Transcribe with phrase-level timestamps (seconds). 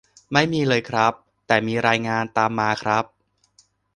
[0.33, 1.13] ไม่มีเลยครับ
[1.47, 3.05] แต่จะมีรายงานตามมาครับ